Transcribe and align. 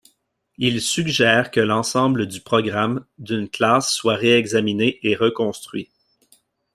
Il 0.57 0.81
suggère 0.81 1.51
que 1.51 1.59
l'ensemble 1.59 2.25
du 2.25 2.41
programme 2.41 3.05
d'une 3.19 3.47
classe 3.47 3.93
soit 3.93 4.15
réexaminé 4.15 4.97
et 5.03 5.15
reconstruit. 5.15 5.89